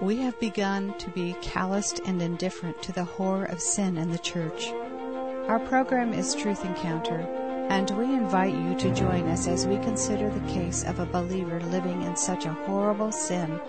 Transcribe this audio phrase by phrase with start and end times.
[0.00, 4.18] We have begun to be calloused and indifferent to the horror of sin in the
[4.18, 4.68] church.
[5.48, 7.18] Our program is Truth Encounter,
[7.68, 11.60] and we invite you to join us as we consider the case of a believer
[11.60, 13.60] living in such a horrible sin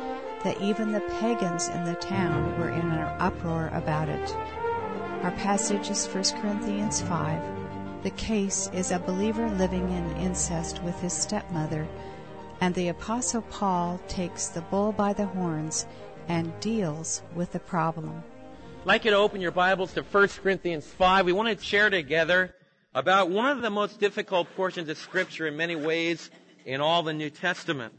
[0.44, 4.36] that even the pagans in the town were in an uproar about it.
[5.24, 8.04] Our passage is 1 Corinthians 5.
[8.04, 11.88] The case is a believer living in incest with his stepmother,
[12.62, 15.86] and the Apostle Paul takes the bull by the horns
[16.30, 18.24] and deals with the problem.
[18.82, 21.26] I'd like you to open your Bibles to 1 Corinthians 5.
[21.26, 22.56] We want to share together
[22.94, 26.30] about one of the most difficult portions of Scripture in many ways
[26.66, 27.94] in all the New Testament.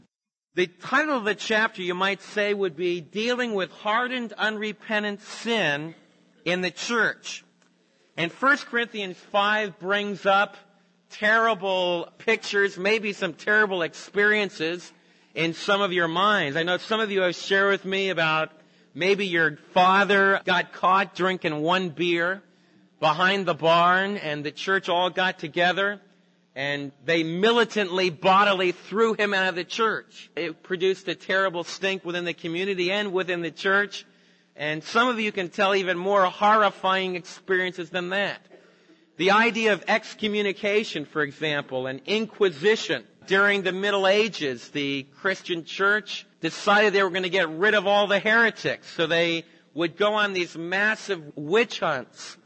[0.55, 5.93] The title of the chapter, you might say, would be Dealing with Hardened, Unrepentant Sin
[6.43, 7.43] in the Church.
[8.17, 10.57] And 1 Corinthians 5 brings up
[11.09, 14.91] terrible pictures, maybe some terrible experiences
[15.33, 16.57] in some of your minds.
[16.57, 18.51] I know some of you have shared with me about
[18.93, 22.41] maybe your father got caught drinking one beer
[22.99, 25.99] behind the barn and the church all got together
[26.55, 30.29] and they militantly, bodily threw him out of the church.
[30.35, 34.05] It produced a terrible stink within the community and within the church.
[34.55, 38.41] And some of you can tell even more horrifying experiences than that.
[39.15, 43.05] The idea of excommunication, for example, and inquisition.
[43.27, 47.87] During the Middle Ages, the Christian church decided they were going to get rid of
[47.87, 48.89] all the heretics.
[48.91, 52.37] So they would go on these massive witch hunts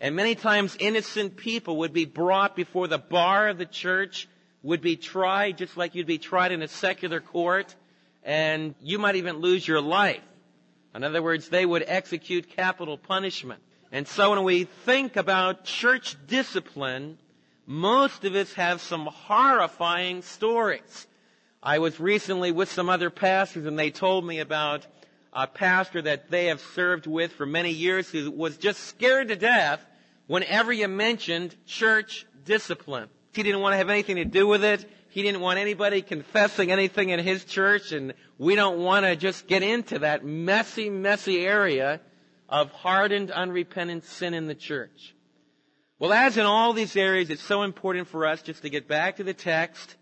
[0.00, 4.28] and many times innocent people would be brought before the bar of the church,
[4.62, 7.74] would be tried just like you'd be tried in a secular court,
[8.22, 10.22] and you might even lose your life.
[10.94, 13.60] In other words, they would execute capital punishment.
[13.92, 17.18] And so when we think about church discipline,
[17.66, 21.06] most of us have some horrifying stories.
[21.62, 24.86] I was recently with some other pastors and they told me about
[25.32, 29.36] a pastor that they have served with for many years who was just scared to
[29.36, 29.84] death
[30.28, 33.08] whenever you mentioned church discipline.
[33.32, 34.88] He didn't want to have anything to do with it.
[35.10, 39.46] He didn't want anybody confessing anything in his church, and we don't want to just
[39.46, 42.00] get into that messy, messy area
[42.48, 45.15] of hardened, unrepentant sin in the church.
[45.98, 49.16] Well, as in all these areas, it's so important for us just to get back
[49.16, 49.96] to the text.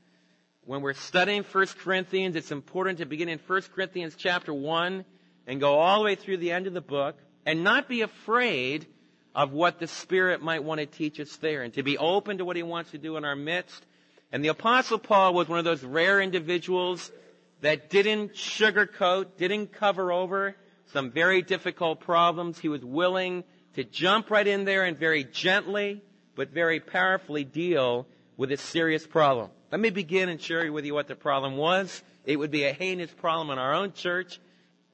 [0.64, 5.04] When we're studying 1 Corinthians, it's important to begin in 1 Corinthians chapter 1
[5.46, 7.16] and go all the way through the end of the book
[7.46, 8.88] and not be afraid
[9.36, 12.44] of what the Spirit might want to teach us there and to be open to
[12.44, 13.86] what He wants to do in our midst.
[14.32, 17.12] And the Apostle Paul was one of those rare individuals
[17.60, 20.56] that didn't sugarcoat, didn't cover over
[20.86, 22.58] some very difficult problems.
[22.58, 26.02] He was willing to jump right in there and very gently,
[26.34, 29.50] but very powerfully deal with a serious problem.
[29.70, 32.02] Let me begin and share with you what the problem was.
[32.24, 34.40] It would be a heinous problem in our own church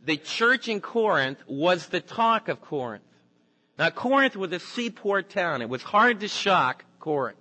[0.04, 3.04] the church in Corinth was the talk of Corinth.
[3.78, 5.62] Now, Corinth was a seaport town.
[5.62, 7.38] It was hard to shock Corinth.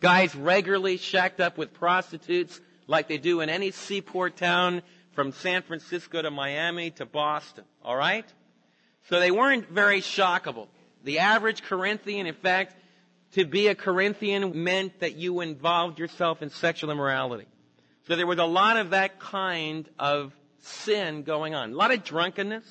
[0.00, 4.82] Guys regularly shacked up with prostitutes like they do in any seaport town
[5.12, 7.64] from San Francisco to Miami to Boston.
[7.82, 8.26] All right?
[9.08, 10.66] So they weren't very shockable.
[11.04, 12.74] The average Corinthian, in fact,
[13.32, 17.46] to be a Corinthian meant that you involved yourself in sexual immorality.
[18.08, 21.72] So there was a lot of that kind of sin going on.
[21.72, 22.64] A lot of drunkenness.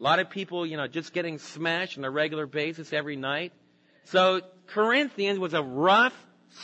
[0.00, 3.52] A lot of people, you know, just getting smashed on a regular basis every night.
[4.04, 6.14] So Corinthians was a rough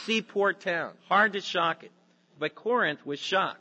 [0.05, 0.93] seaport town.
[1.07, 1.91] Hard to shock it.
[2.37, 3.59] But Corinth was shocked.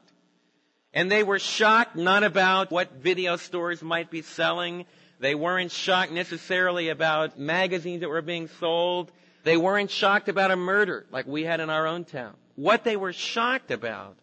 [0.93, 4.87] And they were shocked not about what video stores might be selling.
[5.21, 9.13] They weren't shocked necessarily about magazines that were being sold.
[9.45, 12.35] They weren't shocked about a murder like we had in our own town.
[12.57, 14.17] What they were shocked about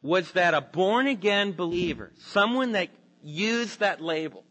[0.00, 2.88] was that a born again believer, someone that
[3.22, 4.44] used that label,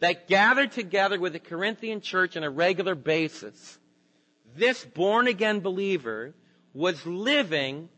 [0.00, 3.78] that gathered together with the Corinthian church on a regular basis,
[4.56, 6.34] this born again believer
[6.74, 7.88] was living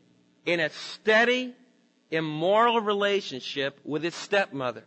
[0.45, 1.55] in a steady,
[2.11, 4.85] immoral relationship with his stepmother.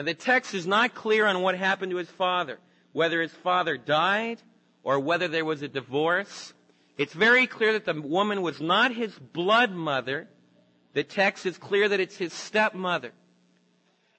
[0.00, 2.58] Now the text is not clear on what happened to his father,
[2.92, 4.40] whether his father died
[4.82, 6.54] or whether there was a divorce.
[6.96, 10.26] It's very clear that the woman was not his blood mother,
[10.94, 13.12] the text is clear that it's his stepmother.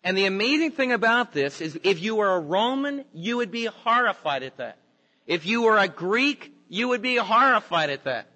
[0.03, 3.65] And the amazing thing about this is if you were a Roman, you would be
[3.65, 4.77] horrified at that.
[5.25, 8.27] If you were a Greek, you would be horrified at that.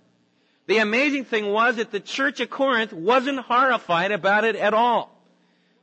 [0.65, 5.14] The amazing thing was that the church of Corinth wasn't horrified about it at all.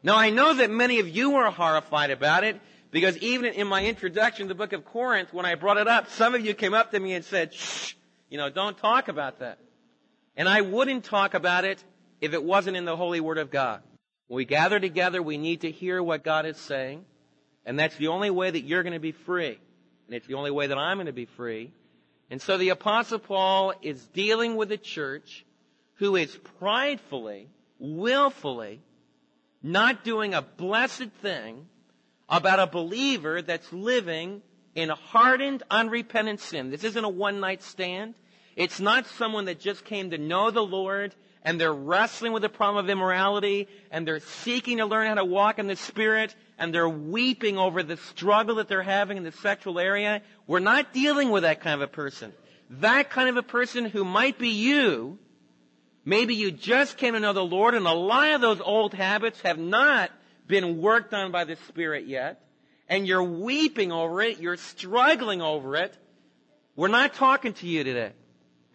[0.03, 2.61] Now I know that many of you were horrified about it
[2.91, 6.11] because even in my introduction to the book of Corinth, when I brought it up,
[6.11, 7.95] some of you came up to me and said, shh,
[8.29, 9.59] you know, don't talk about that.
[10.37, 11.83] And I wouldn't talk about it
[12.21, 13.83] if it wasn't in the Holy Word of God.
[14.27, 17.05] When we gather together, we need to hear what God is saying.
[17.65, 19.59] And that's the only way that you're going to be free.
[20.07, 21.73] And it's the only way that I'm going to be free.
[22.31, 25.45] And so the apostle Paul is dealing with a church
[25.97, 28.81] who is pridefully, willfully,
[29.62, 31.67] not doing a blessed thing
[32.29, 34.43] about a believer that's living
[34.75, 36.70] in hardened, unrepentant sin.
[36.70, 38.14] This isn't a one night stand.
[38.56, 41.14] It's not someone that just came to know the Lord
[41.44, 45.25] and they're wrestling with the problem of immorality and they're seeking to learn how to
[45.25, 49.32] walk in the Spirit and they're weeping over the struggle that they're having in the
[49.32, 50.23] sexual area.
[50.47, 52.32] We're not dealing with that kind of a person.
[52.70, 55.19] That kind of a person who might be you,
[56.05, 59.41] maybe you just came to know the Lord and a lot of those old habits
[59.43, 60.11] have not
[60.47, 62.43] been worked on by the Spirit yet
[62.89, 65.97] and you're weeping over it, you're struggling over it,
[66.77, 68.13] we're not talking to you today.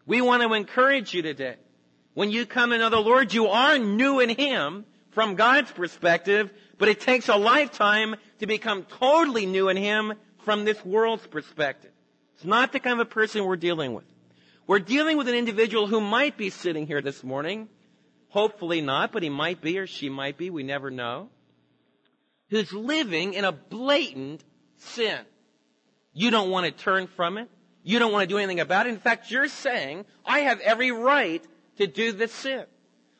[0.06, 1.56] We want to encourage you today.
[2.14, 6.52] When you come to know the Lord, you are new in Him from God's perspective,
[6.78, 10.14] but it takes a lifetime to become totally new in Him
[10.44, 11.92] from this world's perspective.
[12.36, 14.06] It's not the kind of person we're dealing with.
[14.68, 17.69] We're dealing with an individual who might be sitting here this morning.
[18.28, 20.50] Hopefully not, but he might be or she might be.
[20.50, 21.30] We never know
[22.50, 24.44] who's living in a blatant
[24.75, 25.19] sin.
[26.14, 27.50] You don't want to turn from it.
[27.84, 28.90] You don't want to do anything about it.
[28.90, 31.44] In fact, you're saying, I have every right
[31.78, 32.66] to do this sin.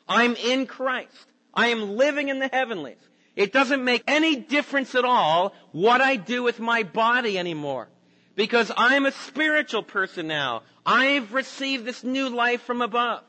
[0.06, 1.26] I'm in Christ.
[1.54, 2.98] I am living in the heavenlies.
[3.36, 7.88] It doesn't make any difference at all what I do with my body anymore.
[8.38, 10.62] Because I'm a spiritual person now.
[10.86, 13.24] I've received this new life from above.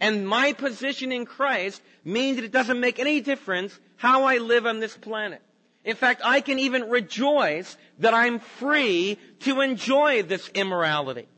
[0.00, 4.64] And my position in Christ means that it doesn't make any difference how I live
[4.64, 5.42] on this planet.
[5.84, 11.28] In fact, I can even rejoice that I'm free to enjoy this immorality.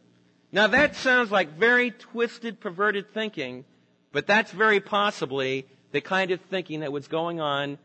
[0.53, 3.65] Now that sounds like very twisted, perverted thinking,
[4.13, 7.79] but that's very possibly the kind of thinking that was going on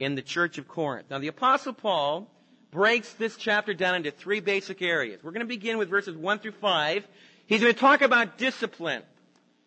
[0.00, 1.06] in the church of Corinth.
[1.10, 2.28] Now the apostle Paul
[2.70, 5.22] breaks this chapter down into three basic areas.
[5.22, 7.06] We're going to begin with verses 1 through 5.
[7.46, 9.02] He's going to talk about discipline.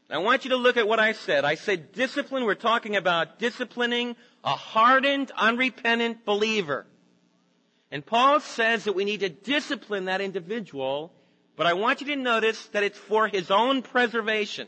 [0.09, 1.45] I want you to look at what I said.
[1.45, 6.85] I said discipline, we're talking about disciplining a hardened, unrepentant believer.
[7.91, 11.13] And Paul says that we need to discipline that individual,
[11.55, 14.67] but I want you to notice that it's for his own preservation.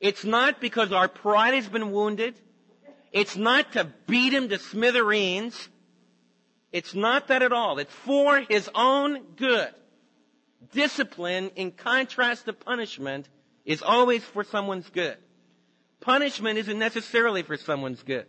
[0.00, 2.34] It's not because our pride has been wounded.
[3.12, 5.68] It's not to beat him to smithereens.
[6.72, 7.78] It's not that at all.
[7.78, 9.70] It's for his own good.
[10.72, 13.28] Discipline, in contrast to punishment,
[13.64, 15.16] is always for someone's good.
[16.00, 18.26] Punishment isn't necessarily for someone's good.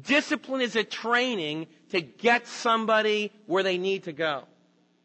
[0.00, 4.44] Discipline is a training to get somebody where they need to go.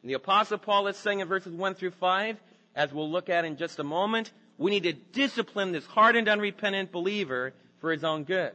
[0.02, 2.38] And the apostle Paul is saying in verses 1 through 5,
[2.76, 6.92] as we'll look at in just a moment, we need to discipline this hardened, unrepentant
[6.92, 8.54] believer for his own good.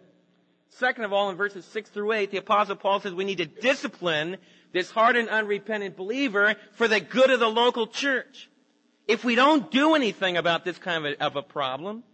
[0.78, 3.46] Second of all, in verses 6 through 8, the apostle Paul says we need to
[3.46, 4.38] discipline
[4.72, 8.48] this hardened, unrepentant believer for the good of the local church.
[9.06, 12.04] If we don't do anything about this kind of a, of a problem,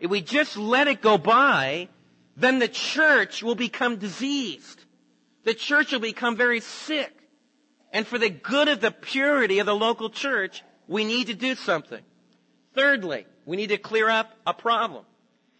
[0.00, 1.88] if we just let it go by,
[2.36, 4.84] then the church will become diseased.
[5.44, 7.12] The church will become very sick.
[7.92, 11.54] And for the good of the purity of the local church, we need to do
[11.54, 12.02] something.
[12.74, 15.04] Thirdly, we need to clear up a problem.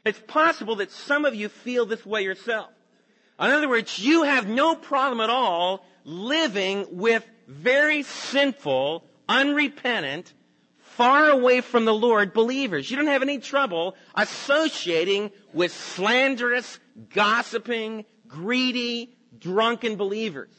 [0.04, 2.70] It's possible that some of you feel this way yourself.
[3.38, 10.32] In other words, you have no problem at all living with very sinful, unrepentant,
[10.78, 12.90] far away from the Lord believers.
[12.90, 16.78] You don't have any trouble associating with slanderous,
[17.14, 20.52] gossiping, greedy, drunken believers.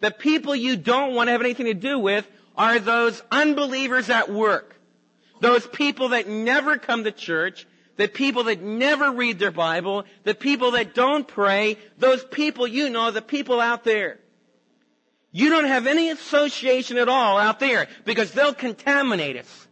[0.00, 4.30] The people you don't want to have anything to do with are those unbelievers at
[4.30, 4.76] work.
[5.40, 10.34] Those people that never come to church, the people that never read their Bible, the
[10.34, 14.18] people that don't pray, those people you know, the people out there.
[15.30, 19.68] You don't have any association at all out there because they'll contaminate us.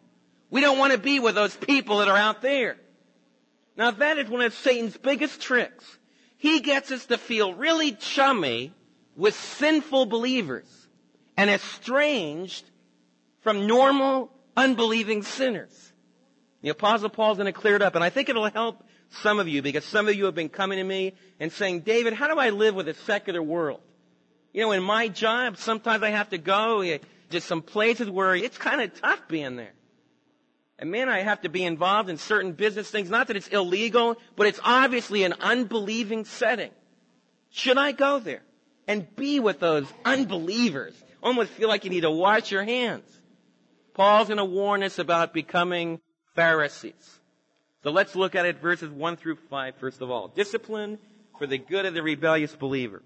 [0.50, 2.76] We don't want to be with those people that are out there.
[3.76, 5.84] Now that is one of Satan's biggest tricks.
[6.36, 8.72] He gets us to feel really chummy
[9.16, 10.66] with sinful believers
[11.36, 12.68] and estranged
[13.40, 15.91] from normal, unbelieving sinners.
[16.62, 19.48] The apostle Paul's going to clear it up and I think it'll help some of
[19.48, 22.38] you because some of you have been coming to me and saying, David, how do
[22.38, 23.80] I live with a secular world?
[24.52, 26.98] You know, in my job, sometimes I have to go eh,
[27.30, 29.72] to some places where it's kind of tough being there.
[30.78, 33.08] And man, I have to be involved in certain business things.
[33.08, 36.70] Not that it's illegal, but it's obviously an unbelieving setting.
[37.50, 38.42] Should I go there
[38.88, 40.94] and be with those unbelievers?
[41.22, 43.08] Almost feel like you need to wash your hands.
[43.94, 46.00] Paul's going to warn us about becoming
[46.34, 47.20] Pharisees.
[47.82, 50.28] So let's look at it verses 1 through 5 first of all.
[50.28, 50.98] Discipline
[51.38, 53.02] for the good of the rebellious believer.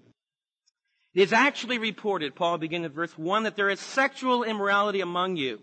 [1.13, 5.35] It is actually reported, Paul begins at verse 1, that there is sexual immorality among
[5.35, 5.59] you.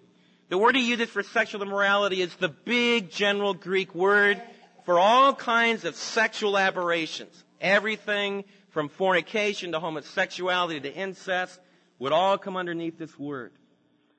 [0.49, 4.43] The word he uses for sexual immorality is the big general Greek word
[4.85, 7.45] for all kinds of sexual aberrations.
[7.61, 11.61] Everything from fornication to homosexuality to incest
[11.99, 13.53] would all come underneath this word.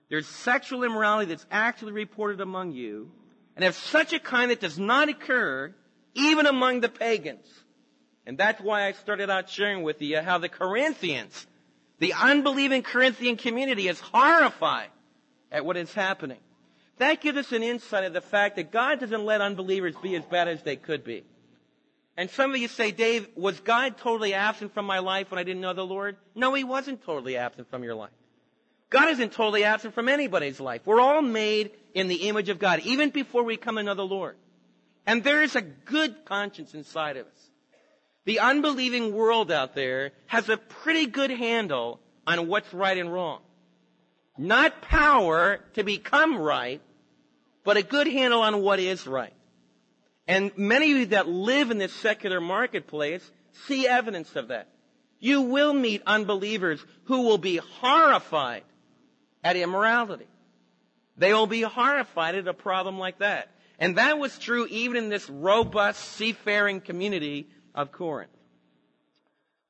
[0.09, 3.11] There's sexual immorality that's actually reported among you,
[3.55, 5.73] and of such a kind that does not occur
[6.13, 7.47] even among the pagans.
[8.25, 11.45] And that's why I started out sharing with you how the Corinthians,
[11.99, 14.89] the unbelieving Corinthian community is horrified
[15.51, 16.39] at what is happening.
[16.97, 20.23] That gives us an insight of the fact that God doesn't let unbelievers be as
[20.25, 21.23] bad as they could be.
[22.17, 25.43] And some of you say, Dave, was God totally absent from my life when I
[25.43, 26.15] didn't know the Lord?
[26.33, 28.11] No, He wasn't totally absent from your life.
[28.89, 30.81] God isn't totally absent from anybody's life.
[30.85, 34.35] We're all made in the image of God, even before we come the Lord.
[35.07, 37.49] And there is a good conscience inside of us.
[38.25, 43.39] The unbelieving world out there has a pretty good handle on what's right and wrong.
[44.37, 46.81] Not power to become right,
[47.63, 49.33] but a good handle on what is right.
[50.27, 53.21] And many of you that live in this secular marketplace
[53.67, 54.67] see evidence of that.
[55.19, 58.63] You will meet unbelievers who will be horrified
[59.43, 60.27] at immorality.
[61.17, 63.49] They will be horrified at a problem like that.
[63.79, 68.31] And that was true even in this robust seafaring community of Corinth.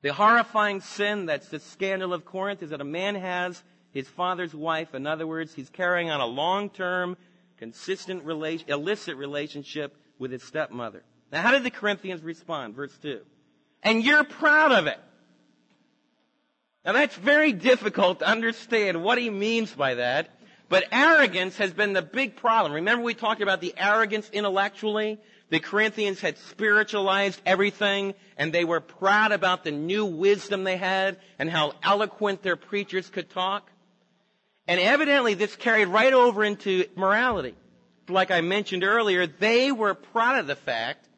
[0.02, 4.54] The horrifying sin that's the scandal of Corinth is that a man has his father's
[4.54, 4.94] wife.
[4.94, 7.16] In other words, he's carrying on a long-term,
[7.56, 11.02] consistent, relation, illicit relationship with his stepmother.
[11.32, 12.74] Now, how did the Corinthians respond?
[12.74, 13.20] Verse 2.
[13.82, 14.98] And you're proud of it.
[16.84, 20.28] Now, that's very difficult to understand what he means by that.
[20.68, 22.72] But arrogance has been the big problem.
[22.72, 25.18] Remember we talked about the arrogance intellectually?
[25.48, 31.18] The Corinthians had spiritualized everything and they were proud about the new wisdom they had
[31.38, 33.70] and how eloquent their preachers could talk.
[34.66, 37.54] And evidently this carried right over into morality.
[38.08, 41.08] Like I mentioned earlier, they were proud of the fact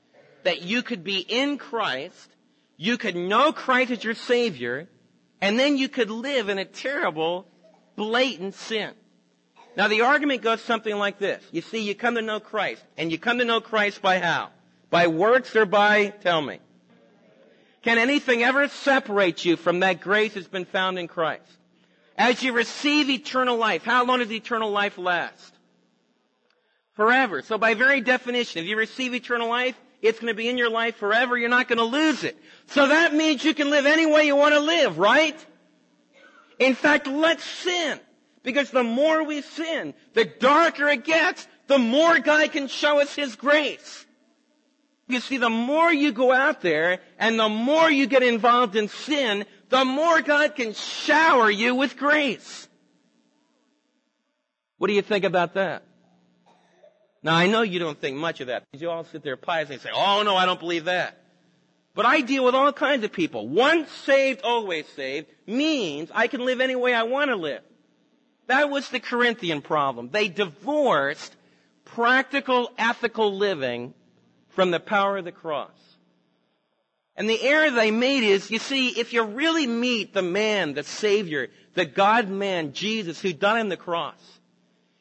[0.42, 2.28] that you could be in Christ,
[2.76, 4.88] you could know Christ as your Savior,
[5.40, 7.46] and then you could live in a terrible,
[7.96, 8.92] blatant sin.
[9.78, 11.40] Now the argument goes something like this.
[11.52, 14.48] You see, you come to know Christ, and you come to know Christ by how?
[14.90, 16.58] By works or by, tell me.
[17.82, 21.44] Can anything ever separate you from that grace that's been found in Christ?
[22.16, 25.54] As you receive eternal life, how long does eternal life last?
[26.94, 27.42] Forever.
[27.42, 30.70] So by very definition, if you receive eternal life, it's going to be in your
[30.70, 31.38] life forever.
[31.38, 32.36] You're not going to lose it.
[32.66, 35.38] So that means you can live any way you want to live, right?
[36.58, 38.00] In fact, let's sin.
[38.48, 43.14] Because the more we sin, the darker it gets, the more God can show us
[43.14, 44.06] His grace.
[45.06, 48.88] You see, the more you go out there and the more you get involved in
[48.88, 52.66] sin, the more God can shower you with grace.
[54.78, 55.82] What do you think about that?
[57.22, 59.74] Now I know you don't think much of that because you all sit there piously
[59.74, 61.22] and say, oh no, I don't believe that.
[61.94, 63.46] But I deal with all kinds of people.
[63.46, 67.60] Once saved, always saved means I can live any way I want to live.
[68.48, 70.08] That was the Corinthian problem.
[70.10, 71.34] They divorced
[71.84, 73.94] practical ethical living
[74.48, 75.70] from the power of the cross.
[77.14, 80.82] And the error they made is, you see, if you really meet the man, the
[80.82, 84.20] Savior, the God man, Jesus, who died on the cross,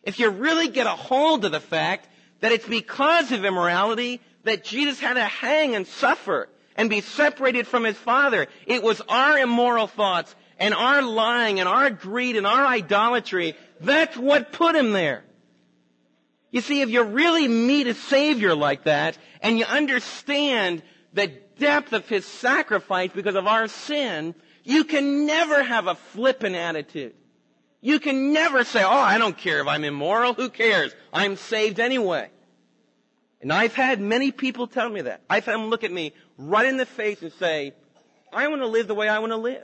[0.04, 2.08] if you really get a hold of the fact
[2.42, 7.66] that it's because of immorality that Jesus had to hang and suffer and be separated
[7.66, 12.48] from his Father, it was our immoral thoughts and our lying and our greed and
[12.48, 15.24] our idolatry, that's what put him there.
[16.52, 20.82] You see, if you really meet a Savior like that and you understand
[21.14, 21.28] the
[21.60, 24.34] depth of his sacrifice because of our sin,
[24.64, 27.14] you can never have a flippant attitude.
[27.82, 30.34] You can never say, oh, I don't care if I'm immoral.
[30.34, 30.96] Who cares?
[31.14, 32.30] I'm saved anyway.
[33.42, 35.22] And I've had many people tell me that.
[35.30, 37.74] I've had them look at me right in the face and say,
[38.34, 39.64] I want to live the way I want to live.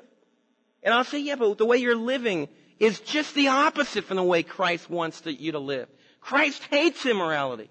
[0.84, 2.50] And I'll say, yeah, but the way you're living
[2.80, 5.88] is just the opposite from the way Christ wants to, you to live.
[6.20, 7.70] Christ hates immorality.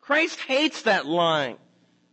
[0.00, 1.56] Christ hates that lying.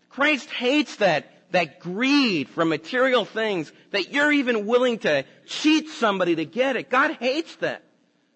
[0.09, 6.35] Christ hates that, that greed for material things that you're even willing to cheat somebody
[6.35, 6.89] to get it.
[6.89, 7.83] God hates that.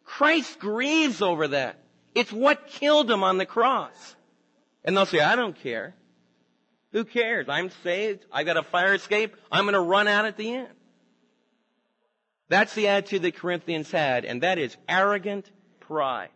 [0.04, 1.80] Christ grieves over that.
[2.16, 4.16] It's what killed him on the cross.
[4.84, 5.96] And they'll say, I don't care.
[6.94, 7.48] Who cares?
[7.50, 8.26] I'm saved.
[8.32, 9.36] I got a fire escape.
[9.52, 10.70] I'm going to run out at the end.
[12.50, 15.50] That's the attitude the Corinthians had, and that is arrogant
[15.80, 16.30] pride.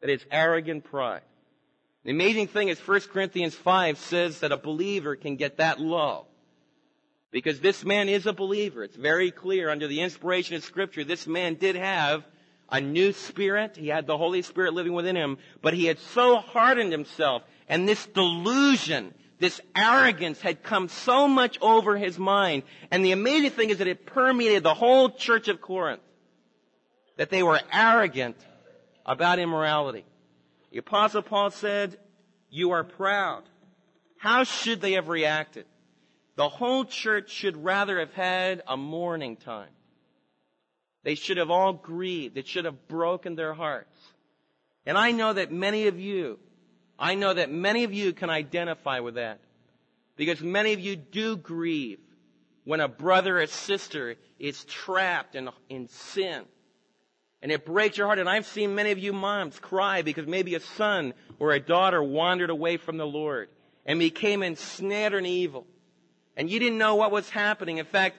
[0.00, 1.22] That is arrogant pride.
[2.04, 6.26] The amazing thing is 1 Corinthians 5 says that a believer can get that low.
[7.32, 8.84] Because this man is a believer.
[8.84, 12.24] It's very clear under the inspiration of scripture, this man did have
[12.68, 13.76] a new spirit.
[13.76, 17.88] He had the Holy Spirit living within him, but he had so hardened himself and
[17.88, 22.62] this delusion, this arrogance had come so much over his mind.
[22.90, 26.02] And the amazing thing is that it permeated the whole church of Corinth.
[27.16, 28.36] That they were arrogant
[29.04, 30.04] about immorality.
[30.70, 31.98] The apostle Paul said,
[32.50, 33.42] you are proud.
[34.18, 35.66] How should they have reacted?
[36.36, 39.70] The whole church should rather have had a mourning time.
[41.02, 42.36] They should have all grieved.
[42.36, 43.96] It should have broken their hearts.
[44.84, 46.38] And I know that many of you,
[46.98, 49.40] I know that many of you can identify with that.
[50.16, 51.98] Because many of you do grieve
[52.64, 56.44] when a brother or sister is trapped in, in sin.
[57.42, 58.18] And it breaks your heart.
[58.18, 62.02] And I've seen many of you moms cry because maybe a son or a daughter
[62.02, 63.48] wandered away from the Lord
[63.84, 65.66] and became ensnared in evil.
[66.36, 67.78] And you didn't know what was happening.
[67.78, 68.16] In fact,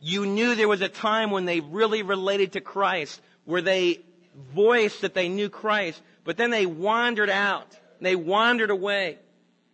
[0.00, 4.00] you knew there was a time when they really related to Christ, where they
[4.54, 7.78] voiced that they knew Christ, but then they wandered out.
[8.00, 9.18] They wandered away.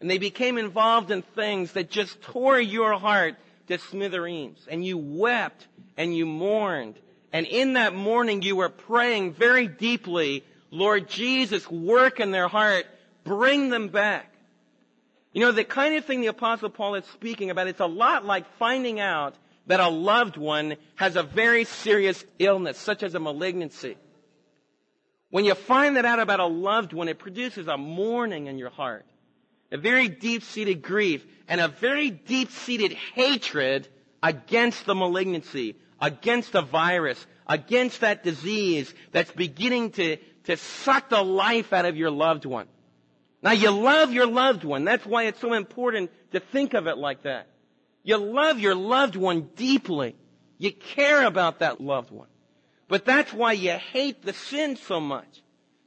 [0.01, 3.37] And they became involved in things that just tore your heart
[3.69, 4.67] to smithereens.
[4.71, 6.97] And you wept and you mourned.
[7.33, 12.87] And in that mourning you were praying very deeply, Lord Jesus, work in their heart.
[13.25, 14.33] Bring them back.
[15.33, 18.25] You know, the kind of thing the apostle Paul is speaking about, it's a lot
[18.25, 19.35] like finding out
[19.67, 23.97] that a loved one has a very serious illness, such as a malignancy.
[25.31, 28.71] When you find that out about a loved one, it produces a mourning in your
[28.71, 29.07] heart,
[29.71, 33.89] a very deep-seated grief, and a very deep-seated hatred
[34.23, 41.23] against the malignancy, against the virus, against that disease that's beginning to, to suck the
[41.23, 42.67] life out of your loved one.
[43.43, 44.85] Now you love your loved one.
[44.85, 47.47] That's why it's so important to think of it like that.
[48.03, 50.17] You love your loved one deeply.
[50.59, 52.29] You care about that loved one.
[52.91, 55.43] But that's why you hate the sin so much.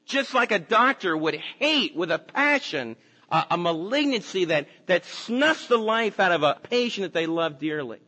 [0.06, 2.96] Just like a doctor would hate with a passion
[3.30, 7.60] a, a malignancy that, that snuffs the life out of a patient that they love
[7.60, 8.00] dearly.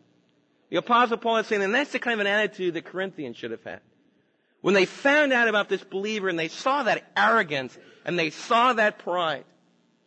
[0.69, 3.51] The apostle Paul is saying, and that's the kind of an attitude that Corinthians should
[3.51, 3.81] have had.
[4.61, 8.73] When they found out about this believer and they saw that arrogance and they saw
[8.73, 9.45] that pride,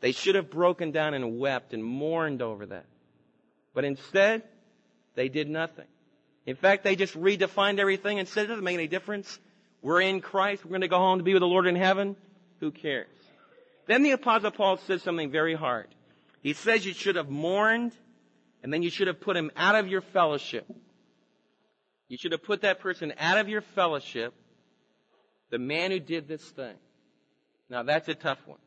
[0.00, 2.86] they should have broken down and wept and mourned over that.
[3.74, 4.44] But instead,
[5.14, 5.86] they did nothing.
[6.48, 9.38] In fact, they just redefined everything and said, it doesn't make any difference.
[9.82, 10.64] We're in Christ.
[10.64, 12.16] We're going to go home to be with the Lord in heaven.
[12.60, 13.06] Who cares?
[13.86, 15.88] Then the apostle Paul says something very hard.
[16.40, 17.92] He says you should have mourned
[18.62, 20.66] and then you should have put him out of your fellowship.
[22.08, 24.32] You should have put that person out of your fellowship,
[25.50, 26.76] the man who did this thing.
[27.68, 28.58] Now that's a tough one.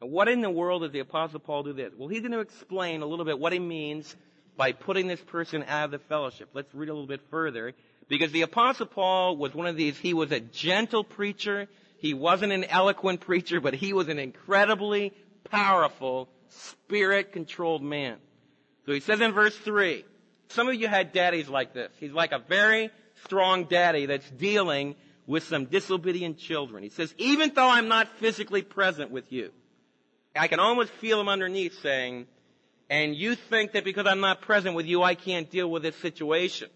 [0.00, 1.92] Now, what in the world did the apostle Paul do this?
[1.94, 4.16] Well, he's going to explain a little bit what he means
[4.56, 6.50] by putting this person out of the fellowship.
[6.54, 7.72] Let's read a little bit further.
[8.08, 11.68] Because the apostle Paul was one of these, he was a gentle preacher.
[11.98, 15.12] He wasn't an eloquent preacher, but he was an incredibly
[15.44, 18.18] powerful, spirit-controlled man.
[18.86, 20.04] So he says in verse 3,
[20.48, 21.90] some of you had daddies like this.
[21.98, 22.90] He's like a very
[23.24, 26.82] strong daddy that's dealing with some disobedient children.
[26.82, 29.50] He says, even though I'm not physically present with you,
[30.34, 32.26] I can almost feel him underneath saying,
[32.92, 35.96] and you think that because I'm not present with you, I can't deal with this
[35.96, 36.68] situation.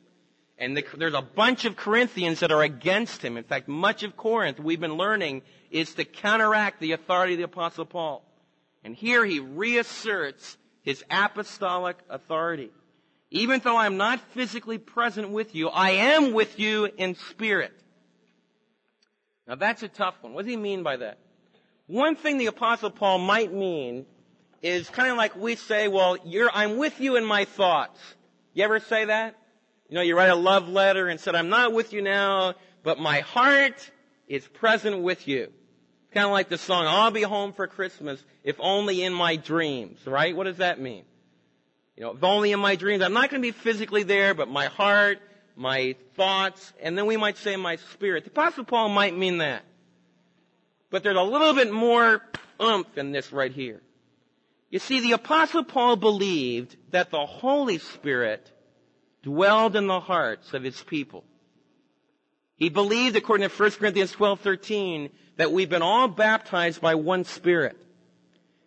[0.56, 3.36] And the, there's a bunch of Corinthians that are against him.
[3.36, 7.44] In fact, much of Corinth, we've been learning, is to counteract the authority of the
[7.44, 8.24] Apostle Paul.
[8.82, 12.70] And here he reasserts his apostolic authority.
[13.30, 17.74] Even though I'm not physically present with you, I am with you in spirit.
[19.46, 20.32] Now that's a tough one.
[20.32, 21.18] What does he mean by that?
[21.86, 24.06] One thing the apostle Paul might mean
[24.66, 26.16] is kind of like we say, well,
[26.52, 28.00] I'm with you in my thoughts.
[28.52, 29.36] You ever say that?
[29.88, 32.98] You know, you write a love letter and said, I'm not with you now, but
[32.98, 33.90] my heart
[34.26, 35.52] is present with you.
[36.10, 40.04] Kind of like the song, I'll be home for Christmas if only in my dreams,
[40.04, 40.34] right?
[40.34, 41.04] What does that mean?
[41.96, 43.04] You know, if only in my dreams.
[43.04, 45.18] I'm not going to be physically there, but my heart,
[45.54, 48.24] my thoughts, and then we might say my spirit.
[48.24, 49.62] The Apostle Paul might mean that.
[50.90, 52.20] But there's a little bit more
[52.60, 53.80] oomph in this right here.
[54.70, 58.50] You see, the apostle Paul believed that the Holy Spirit
[59.22, 61.24] dwelled in the hearts of his people.
[62.56, 67.24] He believed, according to 1 Corinthians 12, 13, that we've been all baptized by one
[67.24, 67.76] Spirit.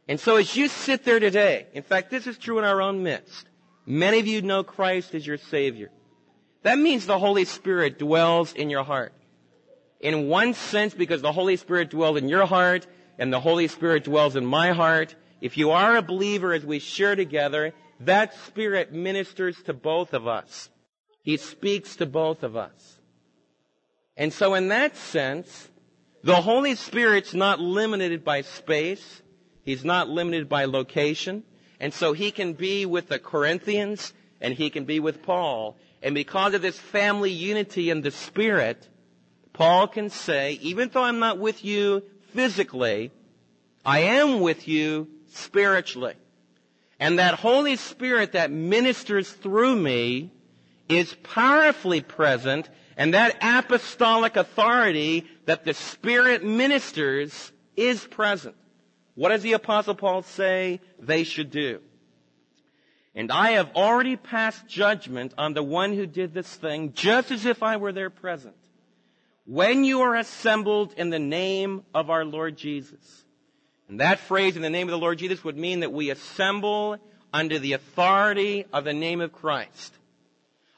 [0.07, 3.03] And so as you sit there today, in fact, this is true in our own
[3.03, 3.47] midst,
[3.85, 5.89] many of you know Christ as your Savior.
[6.63, 9.13] That means the Holy Spirit dwells in your heart.
[9.99, 14.03] In one sense, because the Holy Spirit dwells in your heart, and the Holy Spirit
[14.03, 15.15] dwells in my heart.
[15.41, 20.27] If you are a believer as we share together, that Spirit ministers to both of
[20.27, 20.69] us.
[21.23, 22.97] He speaks to both of us.
[24.17, 25.69] And so in that sense,
[26.23, 29.21] the Holy Spirit's not limited by space.
[29.63, 31.43] He's not limited by location.
[31.79, 35.77] And so he can be with the Corinthians and he can be with Paul.
[36.01, 38.87] And because of this family unity in the Spirit,
[39.53, 43.11] Paul can say, even though I'm not with you physically,
[43.85, 46.15] I am with you spiritually.
[46.99, 50.31] And that Holy Spirit that ministers through me
[50.89, 58.55] is powerfully present and that apostolic authority that the Spirit ministers is present.
[59.15, 61.79] What does the apostle Paul say they should do?
[63.15, 67.45] And I have already passed judgment on the one who did this thing, just as
[67.45, 68.55] if I were there present.
[69.45, 73.25] When you are assembled in the name of our Lord Jesus.
[73.89, 76.97] And that phrase, in the name of the Lord Jesus, would mean that we assemble
[77.33, 79.93] under the authority of the name of Christ.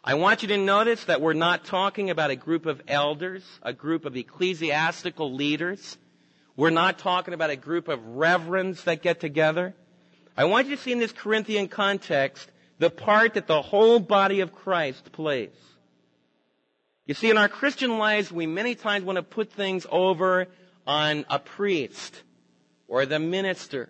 [0.04, 3.74] I want you to notice that we're not talking about a group of elders, a
[3.74, 5.98] group of ecclesiastical leaders.
[6.56, 9.76] We're not talking about a group of reverends that get together.
[10.36, 14.40] I want you to see in this Corinthian context the part that the whole body
[14.40, 15.50] of Christ plays.
[17.06, 20.48] You see, in our Christian lives, we many times want to put things over
[20.88, 22.24] on a priest,
[22.92, 23.88] or the minister,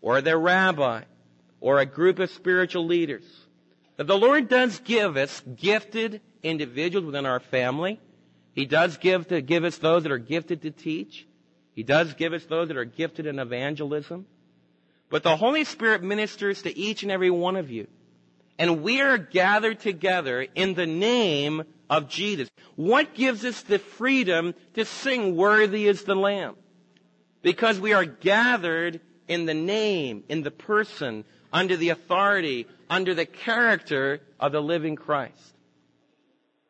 [0.00, 1.02] or the rabbi,
[1.60, 3.24] or a group of spiritual leaders.
[3.98, 8.00] That the Lord does give us gifted individuals within our family.
[8.54, 11.26] He does give to give us those that are gifted to teach.
[11.74, 14.24] He does give us those that are gifted in evangelism.
[15.10, 17.86] But the Holy Spirit ministers to each and every one of you.
[18.58, 22.48] And we are gathered together in the name of Jesus.
[22.76, 26.56] What gives us the freedom to sing worthy is the Lamb?
[27.42, 33.26] Because we are gathered in the name, in the person, under the authority, under the
[33.26, 35.54] character of the living Christ.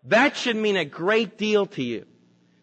[0.04, 2.06] That should mean a great deal to you.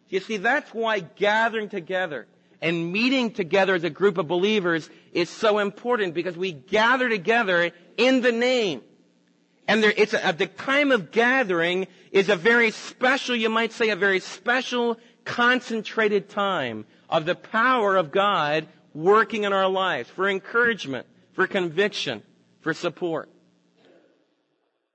[0.10, 2.28] You see, that's why gathering together
[2.62, 7.72] and meeting together as a group of believers is so important because we gather together
[7.98, 8.82] in the name.
[9.68, 13.90] And there, it's a, the time of gathering is a very special, you might say,
[13.90, 20.30] a very special, concentrated time of the power of God working in our lives for
[20.30, 22.24] encouragement, for conviction,
[22.62, 23.30] for support.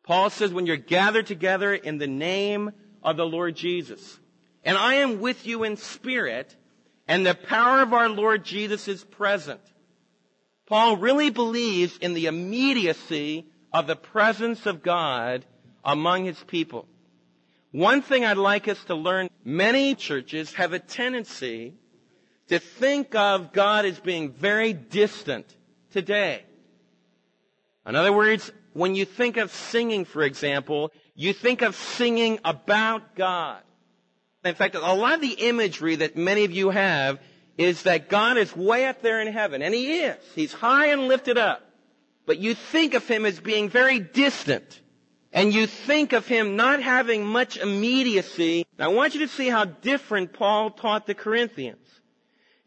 [0.04, 4.18] Paul says, when you're gathered together in the name of the Lord Jesus,
[4.64, 6.54] and I am with you in spirit,
[7.06, 9.60] and the power of our Lord Jesus is present.
[10.66, 15.44] Paul really believes in the immediacy of the presence of God
[15.84, 16.86] among his people.
[17.72, 21.74] One thing I'd like us to learn, many churches have a tendency
[22.50, 25.46] to think of God as being very distant
[25.92, 26.42] today.
[27.86, 33.14] In other words, when you think of singing, for example, you think of singing about
[33.14, 33.62] God.
[34.44, 37.20] In fact, a lot of the imagery that many of you have
[37.56, 40.16] is that God is way up there in heaven, and He is.
[40.34, 41.62] He's high and lifted up.
[42.26, 44.80] But you think of Him as being very distant.
[45.32, 48.66] And you think of Him not having much immediacy.
[48.76, 51.86] Now I want you to see how different Paul taught the Corinthians.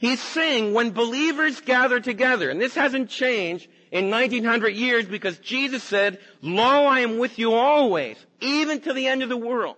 [0.03, 5.81] He's saying when believers gather together, and this hasn't changed in 1900 years because Jesus
[5.81, 9.77] said, Lo, I am with you always, even to the end of the world.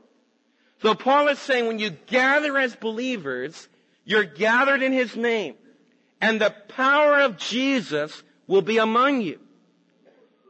[0.81, 3.67] So Paul is saying when you gather as believers,
[4.03, 5.53] you're gathered in His name,
[6.19, 9.39] and the power of Jesus will be among you.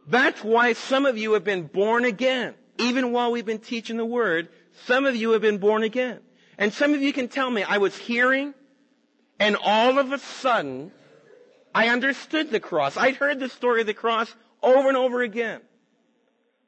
[0.08, 2.54] That's why some of you have been born again.
[2.78, 4.48] Even while we've been teaching the Word,
[4.86, 6.22] some of you have been born again.
[6.58, 8.54] And some of you can tell me, I was hearing,
[9.40, 10.92] and all of a sudden,
[11.74, 12.96] I understood the cross.
[12.96, 15.62] I'd heard the story of the cross over and over again.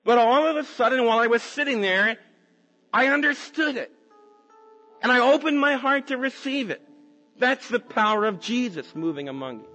[0.03, 2.17] But all of a sudden, while I was sitting there,
[2.93, 3.91] I understood it.
[5.01, 6.81] And I opened my heart to receive it.
[7.39, 9.67] That's the power of Jesus moving among you.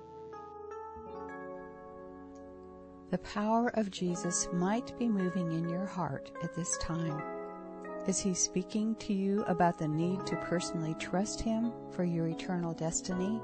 [3.10, 7.22] The power of Jesus might be moving in your heart at this time.
[8.04, 12.74] Is he speaking to you about the need to personally trust him for your eternal
[12.74, 13.40] destiny?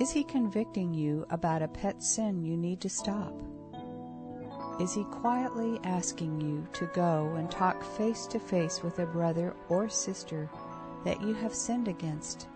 [0.00, 3.32] Is he convicting you about a pet sin you need to stop?
[4.80, 9.54] Is he quietly asking you to go and talk face to face with a brother
[9.68, 10.50] or sister
[11.04, 12.48] that you have sinned against?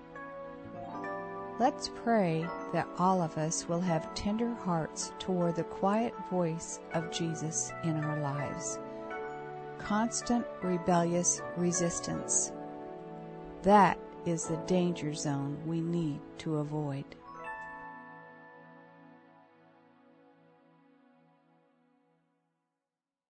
[1.61, 7.13] Let's pray that all of us will have tender hearts toward the quiet voice of
[7.13, 8.81] Jesus in our lives
[9.85, 12.53] constant rebellious resistance.
[13.63, 17.05] That is the danger zone we need to avoid.